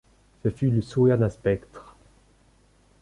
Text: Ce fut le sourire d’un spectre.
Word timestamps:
Ce 0.41 0.49
fut 0.49 0.71
le 0.71 0.81
sourire 0.81 1.19
d’un 1.19 1.29
spectre. 1.29 1.95